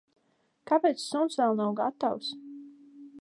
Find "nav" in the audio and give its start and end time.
1.61-1.77